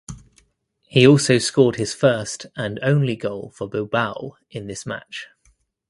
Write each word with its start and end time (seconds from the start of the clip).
He 0.81 1.05
also 1.05 1.37
scored 1.37 1.75
his 1.75 1.93
first 1.93 2.47
and 2.55 2.79
only 2.81 3.15
goal 3.15 3.51
for 3.55 3.69
Bilbao 3.69 4.35
in 4.49 4.65
this 4.65 4.83
match. 4.83 5.27